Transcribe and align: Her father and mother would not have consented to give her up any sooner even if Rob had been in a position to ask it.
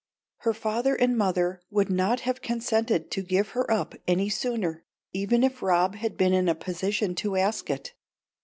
Her 0.37 0.53
father 0.55 0.95
and 0.95 1.15
mother 1.15 1.61
would 1.69 1.91
not 1.91 2.21
have 2.21 2.41
consented 2.41 3.11
to 3.11 3.21
give 3.21 3.49
her 3.49 3.69
up 3.71 3.93
any 4.07 4.29
sooner 4.29 4.83
even 5.13 5.43
if 5.43 5.61
Rob 5.61 5.93
had 5.93 6.17
been 6.17 6.33
in 6.33 6.49
a 6.49 6.55
position 6.55 7.13
to 7.17 7.35
ask 7.35 7.69
it. 7.69 7.93